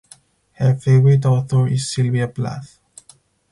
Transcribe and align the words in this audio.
Her 0.53 0.73
favorite 0.77 1.23
author 1.27 1.67
is 1.67 1.91
Sylvia 1.93 2.27
Plath. 2.27 2.79